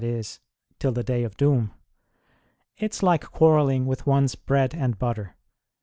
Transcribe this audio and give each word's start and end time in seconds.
e., 0.03 0.23
till 0.79 0.91
the 0.91 1.03
day 1.03 1.21
of 1.23 1.37
doom). 1.37 1.71
It 2.75 2.91
s 2.93 3.03
like 3.03 3.21
quarrelling 3.29 3.85
with 3.85 4.07
one 4.07 4.23
s 4.23 4.33
bread 4.33 4.73
and 4.73 4.97
butter. 4.97 5.35